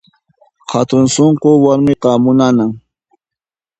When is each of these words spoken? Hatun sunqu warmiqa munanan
Hatun 0.71 1.03
sunqu 1.15 1.49
warmiqa 1.63 2.09
munanan 2.23 2.71